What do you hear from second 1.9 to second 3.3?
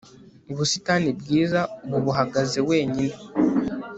buhagaze wenyine